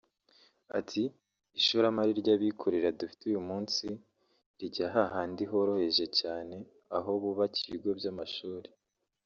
[0.79, 1.03] Ati
[1.59, 3.85] “Ishoramari ry’abikorera dufite uyu munsi
[4.59, 6.55] rijya hahandi horoheje cyane
[6.97, 8.69] aho bubaka ibigo by’amashuri